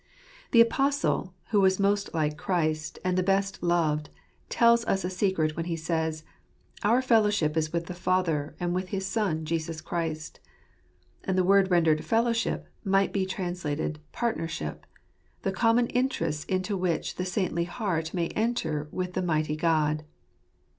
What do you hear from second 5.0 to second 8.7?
a secret when he says," Our fellowship is with the Father,